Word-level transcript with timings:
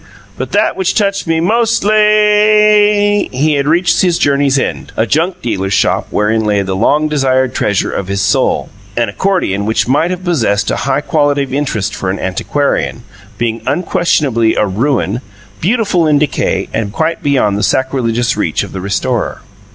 But 0.35 0.51
that 0.53 0.75
which 0.75 0.95
touched 0.95 1.27
me 1.27 1.39
mostlay" 1.39 3.29
He 3.31 3.53
had 3.53 3.67
reached 3.67 4.01
his 4.01 4.17
journey's 4.17 4.57
end, 4.57 4.91
a 4.97 5.05
junk 5.05 5.43
dealer's 5.43 5.73
shop 5.75 6.07
wherein 6.09 6.43
lay 6.43 6.63
the 6.63 6.75
long 6.75 7.07
desired 7.07 7.53
treasure 7.53 7.91
of 7.91 8.07
his 8.07 8.19
soul 8.19 8.69
an 8.97 9.09
accordion 9.09 9.67
which 9.67 9.87
might 9.87 10.09
have 10.09 10.23
possessed 10.23 10.71
a 10.71 10.75
high 10.89 11.01
quality 11.01 11.43
of 11.43 11.53
interest 11.53 11.93
for 11.95 12.09
an 12.09 12.17
antiquarian, 12.17 13.03
being 13.37 13.61
unquestionably 13.67 14.55
a 14.55 14.65
ruin, 14.65 15.21
beautiful 15.59 16.07
in 16.07 16.17
decay, 16.17 16.67
and 16.73 16.91
quite 16.93 17.21
beyond 17.21 17.55
the 17.55 17.61
sacrilegious 17.61 18.35
reach 18.35 18.63
of 18.63 18.71
the 18.71 18.81
restorer. 18.81 19.43